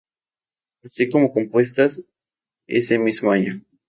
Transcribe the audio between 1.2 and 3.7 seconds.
compuestas ese mismo año.